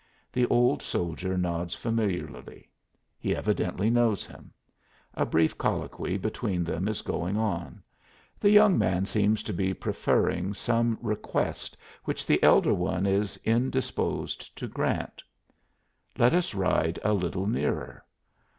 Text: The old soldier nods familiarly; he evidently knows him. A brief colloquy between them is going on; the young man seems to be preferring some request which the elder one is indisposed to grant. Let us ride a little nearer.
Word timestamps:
The 0.33 0.47
old 0.47 0.81
soldier 0.81 1.37
nods 1.37 1.75
familiarly; 1.75 2.71
he 3.19 3.35
evidently 3.35 3.91
knows 3.91 4.25
him. 4.25 4.51
A 5.13 5.27
brief 5.27 5.59
colloquy 5.59 6.17
between 6.17 6.63
them 6.63 6.87
is 6.87 7.03
going 7.03 7.37
on; 7.37 7.83
the 8.39 8.49
young 8.49 8.79
man 8.79 9.05
seems 9.05 9.43
to 9.43 9.53
be 9.53 9.75
preferring 9.75 10.55
some 10.55 10.97
request 11.03 11.77
which 12.05 12.25
the 12.25 12.41
elder 12.41 12.73
one 12.73 13.05
is 13.05 13.39
indisposed 13.43 14.57
to 14.57 14.67
grant. 14.67 15.21
Let 16.17 16.33
us 16.33 16.55
ride 16.55 16.97
a 17.03 17.13
little 17.13 17.45
nearer. 17.45 18.03